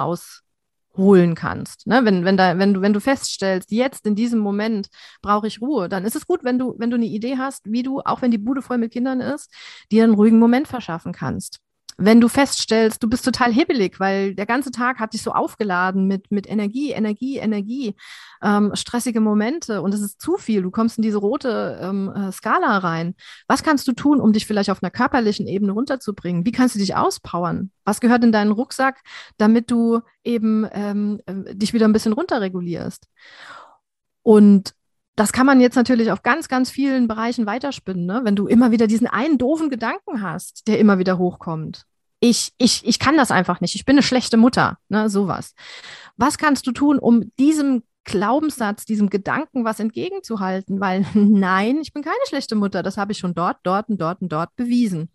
[0.98, 1.86] rausholen kannst.
[1.86, 2.04] Ne?
[2.04, 4.88] Wenn, wenn, da, wenn, du, wenn du feststellst, jetzt in diesem Moment
[5.22, 7.82] brauche ich Ruhe, dann ist es gut, wenn du, wenn du eine Idee hast, wie
[7.82, 9.50] du, auch wenn die Bude voll mit Kindern ist,
[9.90, 11.60] dir einen ruhigen Moment verschaffen kannst
[12.00, 16.06] wenn du feststellst, du bist total hibbelig, weil der ganze Tag hat dich so aufgeladen
[16.06, 17.96] mit, mit Energie, Energie, Energie,
[18.40, 22.30] ähm, stressige Momente und es ist zu viel, du kommst in diese rote ähm, äh,
[22.30, 23.16] Skala rein.
[23.48, 26.46] Was kannst du tun, um dich vielleicht auf einer körperlichen Ebene runterzubringen?
[26.46, 27.72] Wie kannst du dich auspowern?
[27.84, 29.02] Was gehört in deinen Rucksack,
[29.36, 33.08] damit du eben ähm, äh, dich wieder ein bisschen runterregulierst?
[34.22, 34.74] Und
[35.18, 38.20] das kann man jetzt natürlich auf ganz, ganz vielen Bereichen weiterspinnen, ne?
[38.22, 41.84] wenn du immer wieder diesen einen doofen Gedanken hast, der immer wieder hochkommt.
[42.20, 43.74] Ich, ich, ich kann das einfach nicht.
[43.74, 45.10] Ich bin eine schlechte Mutter, ne?
[45.10, 45.54] sowas.
[46.16, 50.80] Was kannst du tun, um diesem Glaubenssatz, diesem Gedanken was entgegenzuhalten?
[50.80, 52.82] Weil nein, ich bin keine schlechte Mutter.
[52.82, 55.10] Das habe ich schon dort, dort und dort und dort bewiesen.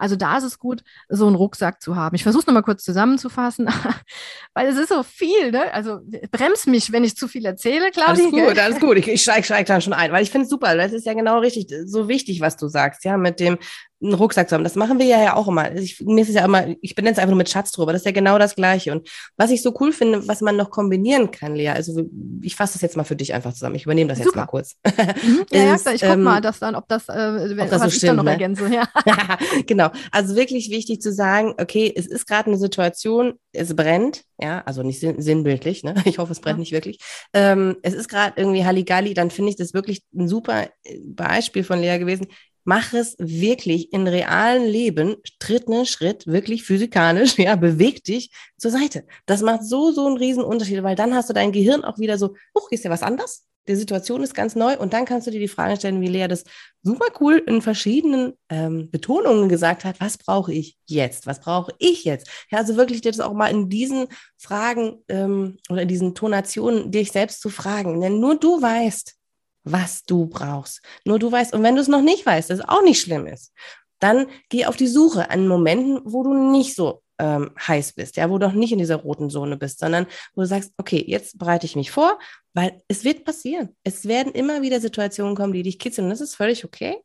[0.00, 2.16] Also da ist es gut, so einen Rucksack zu haben.
[2.16, 3.68] Ich versuche es nochmal kurz zusammenzufassen,
[4.54, 5.52] weil es ist so viel.
[5.52, 5.72] Ne?
[5.74, 6.00] Also
[6.32, 8.24] brems mich, wenn ich zu viel erzähle, Claudia.
[8.24, 8.96] Alles gut, alles gut.
[8.96, 10.74] Ich, ich steige steig da schon ein, weil ich finde es super.
[10.74, 13.58] Das ist ja genau richtig, so wichtig, was du sagst, ja, mit dem
[14.02, 14.64] einen Rucksack zu haben.
[14.64, 15.72] Das machen wir ja auch immer.
[15.76, 17.92] Ich, mir ist es ja immer, ich benenne es einfach nur mit Schatz drüber.
[17.92, 18.92] Das ist ja genau das Gleiche.
[18.92, 22.02] Und was ich so cool finde, was man noch kombinieren kann, Lea, also
[22.42, 23.74] ich fasse das jetzt mal für dich einfach zusammen.
[23.74, 24.40] Ich übernehme das jetzt Super.
[24.40, 24.76] mal kurz.
[24.84, 25.44] Mhm.
[25.50, 27.82] Ja, ist, ja, ich gucke ähm, mal, dass dann, ob das, äh, wenn, ob das
[27.82, 28.30] so stimmt, noch ne?
[28.30, 28.68] ergänze.
[28.72, 28.88] Ja.
[29.66, 29.90] genau.
[30.12, 34.82] Also wirklich wichtig zu sagen, okay, es ist gerade eine Situation, es brennt, ja, also
[34.82, 35.94] nicht sinnbildlich, ne?
[36.10, 36.60] Ich hoffe, es brennt ja.
[36.60, 36.98] nicht wirklich.
[37.34, 41.64] Ähm, es ist gerade irgendwie Halligalli, dann finde ich das wirklich ein super äh, Beispiel
[41.64, 42.28] von Lea gewesen
[42.64, 48.70] mach es wirklich in realen Leben, Schritt ne Schritt, wirklich physikalisch, ja, beweg dich zur
[48.70, 49.04] Seite.
[49.26, 52.18] Das macht so, so einen riesen Unterschied, weil dann hast du dein Gehirn auch wieder
[52.18, 53.46] so, huch, ist ja was anders?
[53.68, 56.26] Die Situation ist ganz neu und dann kannst du dir die Frage stellen, wie Lea
[56.26, 56.44] das
[56.82, 61.26] super cool in verschiedenen ähm, Betonungen gesagt hat, was brauche ich jetzt?
[61.26, 62.28] Was brauche ich jetzt?
[62.50, 66.90] Ja, also wirklich dir das auch mal in diesen Fragen ähm, oder in diesen Tonationen
[66.90, 68.00] dich selbst zu fragen.
[68.00, 69.19] Denn nur du weißt,
[69.64, 70.82] was du brauchst.
[71.04, 73.52] Nur du weißt, und wenn du es noch nicht weißt, das auch nicht schlimm ist,
[73.98, 78.30] dann geh auf die Suche an Momenten, wo du nicht so ähm, heiß bist, ja,
[78.30, 81.38] wo du noch nicht in dieser roten Zone bist, sondern wo du sagst, okay, jetzt
[81.38, 82.18] bereite ich mich vor,
[82.54, 83.76] weil es wird passieren.
[83.84, 86.96] Es werden immer wieder Situationen kommen, die dich kitzeln und das ist völlig okay.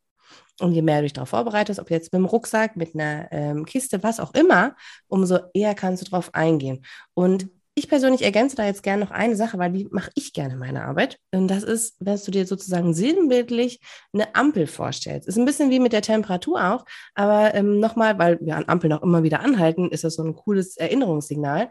[0.62, 3.66] Und je mehr du dich darauf vorbereitest, ob jetzt mit dem Rucksack, mit einer ähm,
[3.66, 4.76] Kiste, was auch immer,
[5.08, 6.86] umso eher kannst du darauf eingehen.
[7.14, 10.56] Und ich persönlich ergänze da jetzt gerne noch eine Sache, weil die mache ich gerne
[10.56, 11.20] meine Arbeit.
[11.32, 13.82] Und das ist, wenn du dir sozusagen sinnbildlich
[14.14, 15.28] eine Ampel vorstellst.
[15.28, 16.86] Ist ein bisschen wie mit der Temperatur auch,
[17.16, 20.36] aber ähm, nochmal, weil wir an Ampeln auch immer wieder anhalten, ist das so ein
[20.36, 21.70] cooles Erinnerungssignal.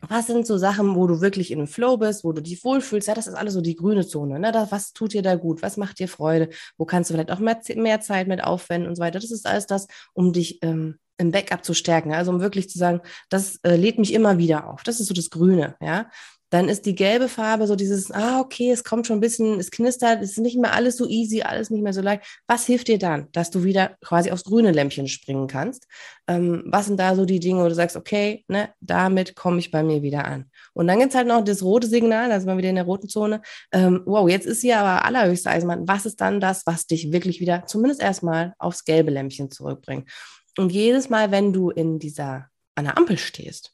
[0.00, 3.08] Was sind so Sachen, wo du wirklich in einem Flow bist, wo du dich wohlfühlst?
[3.08, 4.38] Ja, das ist alles so die grüne Zone.
[4.38, 4.52] Ne?
[4.52, 5.62] Da, was tut dir da gut?
[5.62, 6.48] Was macht dir Freude?
[6.78, 9.18] Wo kannst du vielleicht auch mehr, mehr Zeit mit aufwenden und so weiter?
[9.18, 12.12] Das ist alles das, um dich ähm, im Backup zu stärken.
[12.12, 14.82] Also um wirklich zu sagen, das äh, lädt mich immer wieder auf.
[14.82, 16.06] Das ist so das Grüne, ja.
[16.50, 19.72] Dann ist die gelbe Farbe so dieses, ah, okay, es kommt schon ein bisschen, es
[19.72, 22.40] knistert, es ist nicht mehr alles so easy, alles nicht mehr so leicht.
[22.46, 25.88] Was hilft dir dann, dass du wieder quasi aufs grüne Lämpchen springen kannst?
[26.28, 29.72] Ähm, was sind da so die Dinge, wo du sagst, okay, ne, damit komme ich
[29.72, 30.48] bei mir wieder an?
[30.72, 33.08] Und dann gibt's halt noch das rote Signal, da sind wir wieder in der roten
[33.08, 33.42] Zone.
[33.72, 35.88] Ähm, wow, jetzt ist hier aber allerhöchste Eisenbahn.
[35.88, 40.08] Was ist dann das, was dich wirklich wieder zumindest erstmal aufs gelbe Lämpchen zurückbringt?
[40.56, 43.72] Und jedes Mal, wenn du in dieser, an der Ampel stehst,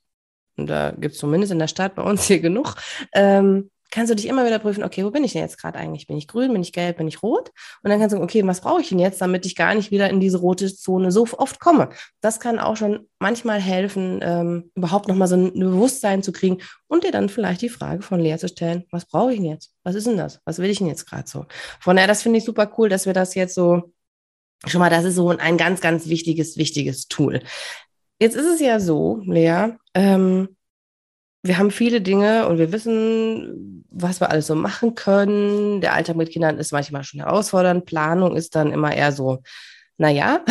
[0.56, 2.74] und da gibt es zumindest in der Stadt bei uns hier genug,
[3.14, 6.06] ähm, kannst du dich immer wieder prüfen, okay, wo bin ich denn jetzt gerade eigentlich?
[6.06, 7.50] Bin ich grün, bin ich gelb, bin ich rot?
[7.82, 10.08] Und dann kannst du, okay, was brauche ich denn jetzt, damit ich gar nicht wieder
[10.08, 11.90] in diese rote Zone so oft komme?
[12.22, 17.04] Das kann auch schon manchmal helfen, ähm, überhaupt nochmal so ein Bewusstsein zu kriegen und
[17.04, 19.74] dir dann vielleicht die Frage von Lea zu stellen, was brauche ich denn jetzt?
[19.84, 20.40] Was ist denn das?
[20.46, 21.44] Was will ich denn jetzt gerade so?
[21.78, 23.92] Von daher, das finde ich super cool, dass wir das jetzt so
[24.66, 27.40] Schon mal, das ist so ein ganz, ganz wichtiges, wichtiges Tool.
[28.20, 30.56] Jetzt ist es ja so, Lea, ähm,
[31.42, 35.80] wir haben viele Dinge und wir wissen, was wir alles so machen können.
[35.80, 37.84] Der Alltag mit Kindern ist manchmal schon herausfordernd.
[37.84, 39.42] Planung ist dann immer eher so,
[39.98, 40.44] naja,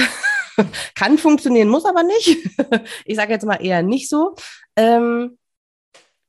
[0.96, 2.38] kann funktionieren, muss aber nicht.
[3.06, 4.36] ich sage jetzt mal eher nicht so.
[4.76, 5.38] Ähm,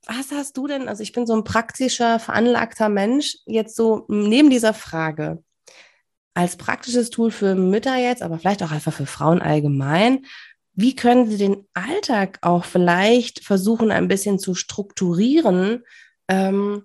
[0.07, 0.89] was hast du denn?
[0.89, 3.39] Also ich bin so ein praktischer, veranlagter Mensch.
[3.47, 5.43] Jetzt so neben dieser Frage,
[6.35, 10.25] als praktisches Tool für Mütter jetzt, aber vielleicht auch einfach für Frauen allgemein.
[10.75, 15.85] Wie können Sie den Alltag auch vielleicht versuchen, ein bisschen zu strukturieren,
[16.29, 16.85] ähm,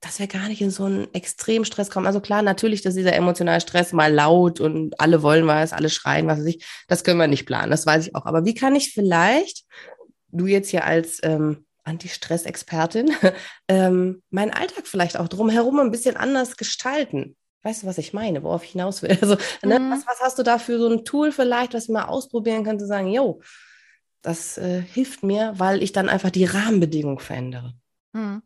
[0.00, 2.06] dass wir gar nicht in so einen Extremstress kommen?
[2.06, 6.26] Also klar, natürlich, dass dieser emotionale Stress mal laut und alle wollen was, alle schreien,
[6.26, 8.26] was weiß ich, das können wir nicht planen, das weiß ich auch.
[8.26, 9.64] Aber wie kann ich vielleicht,
[10.32, 13.12] du jetzt hier als ähm, Anti-Stress-Expertin,
[13.68, 17.36] ähm, meinen Alltag vielleicht auch drumherum ein bisschen anders gestalten?
[17.62, 19.10] Weißt du, was ich meine, worauf ich hinaus will?
[19.20, 19.90] Also, ne, mhm.
[19.90, 22.86] was, was, hast du da für so ein Tool vielleicht, was ich mal ausprobieren könnte,
[22.86, 23.40] sagen, yo,
[24.22, 27.74] das äh, hilft mir, weil ich dann einfach die Rahmenbedingungen verändere.
[28.12, 28.42] Mhm.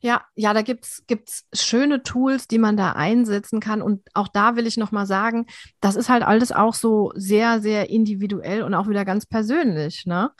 [0.00, 3.82] Ja, ja, da gibt's gibt's schöne Tools, die man da einsetzen kann.
[3.82, 5.46] Und auch da will ich nochmal sagen,
[5.80, 10.30] das ist halt alles auch so sehr, sehr individuell und auch wieder ganz persönlich, ne?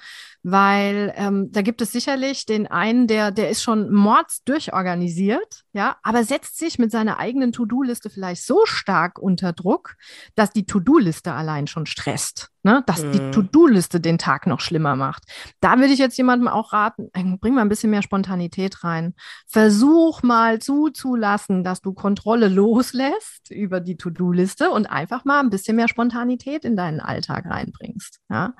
[0.42, 5.96] Weil ähm, da gibt es sicherlich den einen, der, der ist schon mords durchorganisiert, ja,
[6.02, 9.96] aber setzt sich mit seiner eigenen To-Do-Liste vielleicht so stark unter Druck,
[10.34, 12.82] dass die To-Do-Liste allein schon stresst ne?
[12.86, 13.12] dass mhm.
[13.12, 15.24] die To-Do-Liste den Tag noch schlimmer macht.
[15.60, 19.14] Da würde ich jetzt jemandem auch raten, bring mal ein bisschen mehr Spontanität rein.
[19.46, 25.76] Versuch mal zuzulassen, dass du Kontrolle loslässt über die To-Do-Liste und einfach mal ein bisschen
[25.76, 28.20] mehr Spontanität in deinen Alltag reinbringst.
[28.28, 28.54] Ja?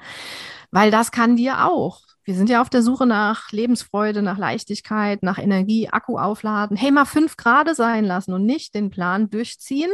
[0.71, 1.68] Weil das kann dir auch.
[2.25, 6.77] Wir sind ja auf der Suche nach Lebensfreude, nach Leichtigkeit, nach Energie, Akku aufladen.
[6.77, 9.91] Hey, mal fünf Grad sein lassen und nicht den Plan durchziehen,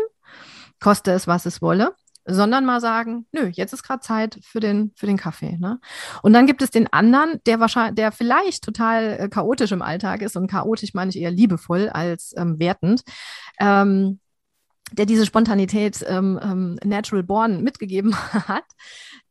[0.81, 1.95] koste es, was es wolle
[2.27, 5.59] sondern mal sagen, nö, jetzt ist gerade Zeit für den, für den Kaffee.
[5.59, 5.79] Ne?
[6.23, 10.23] Und dann gibt es den anderen, der wahrscheinlich, der vielleicht total äh, chaotisch im Alltag
[10.23, 13.03] ist und chaotisch meine ich eher liebevoll als ähm, wertend.
[13.61, 14.21] Ähm,
[14.93, 18.65] der diese Spontanität ähm, ähm, natural born mitgegeben hat,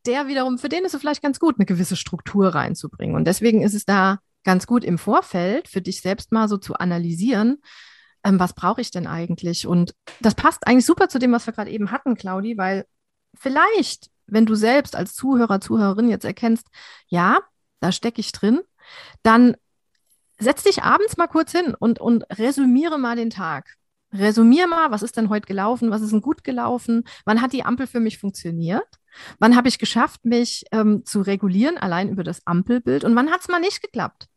[0.05, 3.15] der wiederum, für den ist es vielleicht ganz gut, eine gewisse Struktur reinzubringen.
[3.15, 6.75] Und deswegen ist es da ganz gut im Vorfeld für dich selbst mal so zu
[6.75, 7.61] analysieren,
[8.23, 9.67] ähm, was brauche ich denn eigentlich?
[9.67, 12.85] Und das passt eigentlich super zu dem, was wir gerade eben hatten, Claudi, weil
[13.35, 16.67] vielleicht, wenn du selbst als Zuhörer, Zuhörerin jetzt erkennst,
[17.07, 17.39] ja,
[17.79, 18.61] da stecke ich drin,
[19.23, 19.55] dann
[20.39, 23.75] setz dich abends mal kurz hin und, und resümiere mal den Tag.
[24.13, 27.65] Resümiere mal, was ist denn heute gelaufen, was ist denn gut gelaufen, wann hat die
[27.65, 28.87] Ampel für mich funktioniert,
[29.39, 33.41] wann habe ich geschafft, mich ähm, zu regulieren, allein über das Ampelbild und wann hat
[33.41, 34.27] es mal nicht geklappt.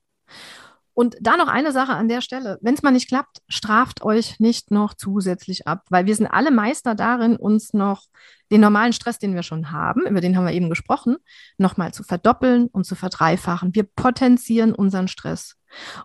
[0.98, 2.58] Und da noch eine Sache an der Stelle.
[2.62, 6.50] Wenn es mal nicht klappt, straft euch nicht noch zusätzlich ab, weil wir sind alle
[6.50, 8.04] Meister darin, uns noch
[8.50, 11.18] den normalen Stress, den wir schon haben, über den haben wir eben gesprochen,
[11.58, 13.74] nochmal zu verdoppeln und zu verdreifachen.
[13.74, 15.56] Wir potenzieren unseren Stress.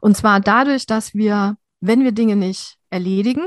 [0.01, 3.45] Und zwar dadurch, dass wir, wenn wir Dinge nicht erledigen,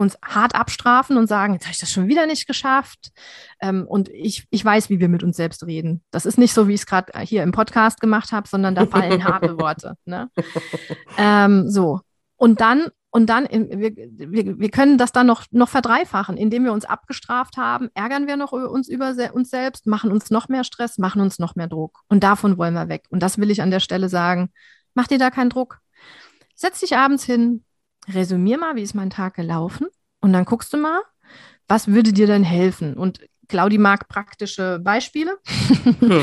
[0.00, 3.12] uns hart abstrafen und sagen, jetzt habe ich das schon wieder nicht geschafft.
[3.60, 6.02] Ähm, und ich, ich weiß, wie wir mit uns selbst reden.
[6.10, 8.86] Das ist nicht so, wie ich es gerade hier im Podcast gemacht habe, sondern da
[8.86, 9.96] fallen harte Worte.
[10.06, 10.30] Ne?
[11.18, 12.00] Ähm, so.
[12.36, 16.72] Und dann, und dann, wir, wir, wir können das dann noch, noch verdreifachen, indem wir
[16.72, 20.96] uns abgestraft haben, ärgern wir noch uns über uns selbst, machen uns noch mehr Stress,
[20.96, 22.00] machen uns noch mehr Druck.
[22.08, 23.04] Und davon wollen wir weg.
[23.10, 24.50] Und das will ich an der Stelle sagen.
[24.94, 25.80] Mach dir da keinen Druck.
[26.54, 27.64] Setz dich abends hin,
[28.08, 29.86] resümier mal, wie ist mein Tag gelaufen
[30.20, 31.00] und dann guckst du mal,
[31.68, 32.94] was würde dir denn helfen?
[32.94, 35.38] Und Claudi mag praktische Beispiele.
[36.00, 36.22] Mhm.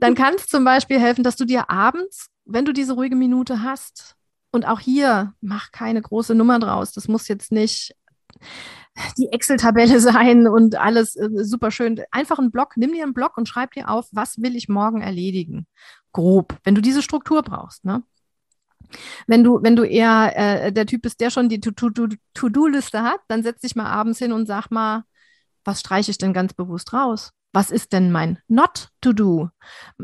[0.00, 3.62] dann kann es zum Beispiel helfen, dass du dir abends, wenn du diese ruhige Minute
[3.62, 4.16] hast,
[4.54, 6.92] und auch hier mach keine große Nummer draus.
[6.92, 7.92] Das muss jetzt nicht
[9.18, 12.00] die Excel-Tabelle sein und alles äh, super schön.
[12.12, 15.02] Einfach einen Block, nimm dir einen Block und schreib dir auf, was will ich morgen
[15.02, 15.66] erledigen?
[16.12, 17.84] Grob, wenn du diese Struktur brauchst.
[17.84, 18.04] Ne?
[19.26, 23.42] Wenn du, wenn du eher äh, der Typ bist, der schon die To-Do-Liste hat, dann
[23.42, 25.04] setz dich mal abends hin und sag mal,
[25.64, 27.30] was streiche ich denn ganz bewusst raus?
[27.52, 29.50] Was ist denn mein Not-to-Do?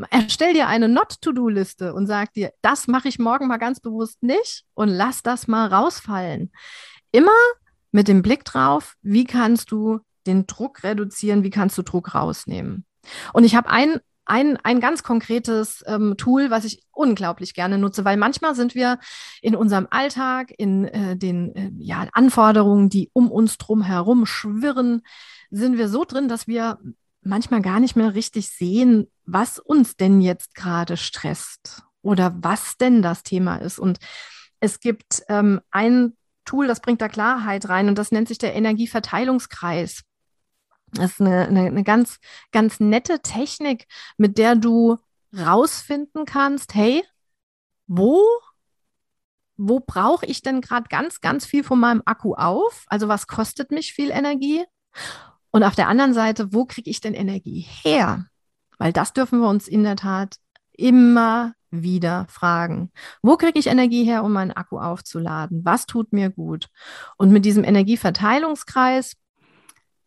[0.09, 4.63] Erstell dir eine Not-to-Do-Liste und sag dir, das mache ich morgen mal ganz bewusst nicht
[4.73, 6.51] und lass das mal rausfallen.
[7.11, 7.31] Immer
[7.91, 12.85] mit dem Blick drauf, wie kannst du den Druck reduzieren, wie kannst du Druck rausnehmen.
[13.33, 13.99] Und ich habe ein
[14.31, 18.97] ein, ein ganz konkretes ähm, Tool, was ich unglaublich gerne nutze, weil manchmal sind wir
[19.41, 25.01] in unserem Alltag, in äh, den äh, ja, Anforderungen, die um uns drum herum schwirren,
[25.49, 26.79] sind wir so drin, dass wir
[27.21, 33.01] manchmal gar nicht mehr richtig sehen, was uns denn jetzt gerade stresst oder was denn
[33.01, 33.79] das Thema ist.
[33.79, 33.99] Und
[34.61, 36.13] es gibt ähm, ein
[36.45, 40.03] Tool, das bringt da Klarheit rein und das nennt sich der Energieverteilungskreis.
[40.93, 42.19] Das ist eine, eine, eine ganz,
[42.51, 44.97] ganz nette Technik, mit der du
[45.37, 47.03] rausfinden kannst, hey,
[47.87, 48.21] wo,
[49.57, 52.85] wo brauche ich denn gerade ganz, ganz viel von meinem Akku auf?
[52.87, 54.63] Also was kostet mich viel Energie?
[55.51, 58.25] Und auf der anderen Seite, wo kriege ich denn Energie her?
[58.77, 60.37] Weil das dürfen wir uns in der Tat
[60.71, 62.91] immer wieder fragen.
[63.21, 65.63] Wo kriege ich Energie her, um meinen Akku aufzuladen?
[65.63, 66.67] Was tut mir gut?
[67.17, 69.15] Und mit diesem Energieverteilungskreis,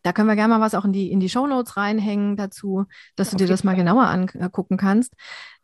[0.04, 2.84] da können wir gerne mal was auch in die, in die Shownotes reinhängen dazu,
[3.16, 5.14] dass du dir das mal genauer angucken kannst.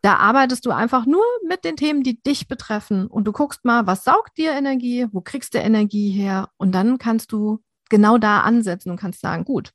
[0.00, 3.86] Da arbeitest du einfach nur mit den Themen, die dich betreffen und du guckst mal,
[3.86, 8.40] was saugt dir Energie, wo kriegst du Energie her und dann kannst du genau da
[8.40, 9.72] ansetzen und kannst sagen, gut,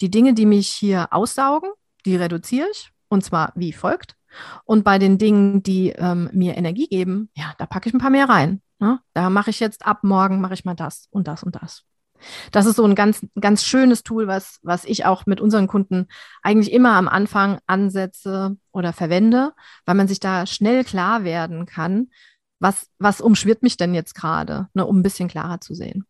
[0.00, 1.70] die Dinge, die mich hier aussaugen,
[2.06, 4.14] die reduziere ich und zwar wie folgt.
[4.64, 8.10] Und bei den Dingen, die ähm, mir Energie geben, ja, da packe ich ein paar
[8.10, 8.62] mehr rein.
[8.78, 9.00] Ne?
[9.12, 11.84] Da mache ich jetzt ab morgen, mache ich mal das und das und das.
[12.52, 16.06] Das ist so ein ganz, ganz schönes Tool, was, was ich auch mit unseren Kunden
[16.42, 19.52] eigentlich immer am Anfang ansetze oder verwende,
[19.86, 22.08] weil man sich da schnell klar werden kann,
[22.60, 26.04] was, was umschwirrt mich denn jetzt gerade, ne, um ein bisschen klarer zu sehen.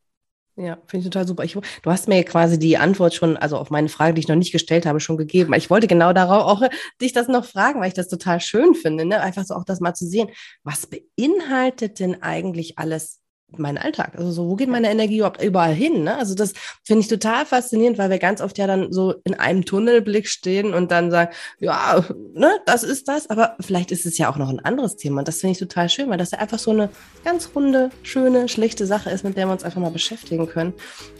[0.58, 1.44] Ja, finde ich total super.
[1.44, 4.34] Ich, du hast mir quasi die Antwort schon, also auf meine Frage, die ich noch
[4.34, 5.54] nicht gestellt habe, schon gegeben.
[5.54, 6.68] Ich wollte genau darauf auch
[7.00, 9.20] dich das noch fragen, weil ich das total schön finde, ne?
[9.20, 10.30] Einfach so auch das mal zu sehen.
[10.64, 13.20] Was beinhaltet denn eigentlich alles
[13.56, 14.12] mein Alltag?
[14.16, 16.04] Also so, wo geht meine Energie überhaupt überall hin?
[16.04, 16.16] Ne?
[16.16, 16.52] Also das
[16.84, 20.74] finde ich total faszinierend, weil wir ganz oft ja dann so in einem Tunnelblick stehen
[20.74, 24.50] und dann sagen, ja, ne, das ist das, aber vielleicht ist es ja auch noch
[24.50, 25.20] ein anderes Thema.
[25.20, 26.90] Und das finde ich total schön, weil das ja einfach so eine
[27.24, 30.74] ganz runde, schöne, schlichte Sache ist, mit der wir uns einfach mal beschäftigen können.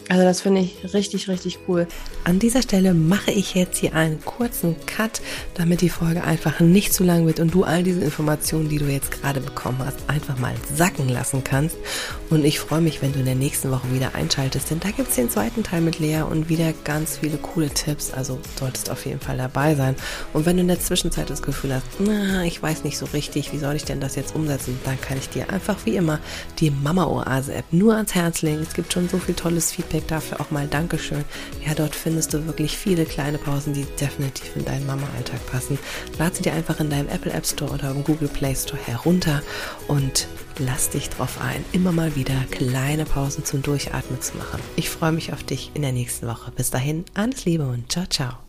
[0.09, 1.87] Also das finde ich richtig, richtig cool.
[2.23, 5.21] An dieser Stelle mache ich jetzt hier einen kurzen Cut,
[5.55, 8.85] damit die Folge einfach nicht zu lang wird und du all diese Informationen, die du
[8.85, 11.77] jetzt gerade bekommen hast, einfach mal sacken lassen kannst.
[12.29, 15.09] Und ich freue mich, wenn du in der nächsten Woche wieder einschaltest, denn da gibt
[15.09, 18.11] es den zweiten Teil mit Lea und wieder ganz viele coole Tipps.
[18.11, 19.95] Also solltest auf jeden Fall dabei sein.
[20.33, 23.51] Und wenn du in der Zwischenzeit das Gefühl hast, na, ich weiß nicht so richtig,
[23.51, 26.19] wie soll ich denn das jetzt umsetzen, dann kann ich dir einfach wie immer
[26.59, 28.61] die Mama Oase App nur ans Herz legen.
[28.61, 30.39] Es gibt schon so viel tolles Feedback dafür.
[30.39, 31.25] Auch mal Dankeschön.
[31.65, 35.79] Ja, dort findest du wirklich viele kleine Pausen, die definitiv in deinen Mama-Alltag passen.
[36.19, 39.41] Lad sie dir einfach in deinem Apple App Store oder im Google Play Store herunter
[39.87, 40.27] und
[40.59, 44.59] lass dich drauf ein, immer mal wieder kleine Pausen zum Durchatmen zu machen.
[44.75, 46.51] Ich freue mich auf dich in der nächsten Woche.
[46.51, 48.48] Bis dahin, alles Liebe und ciao, ciao.